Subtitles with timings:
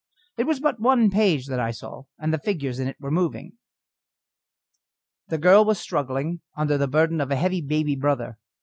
[0.35, 3.59] It was but one page that I saw, and the figures in it were moving.
[5.27, 8.39] The girl was struggling under the burden of a heavy baby brother.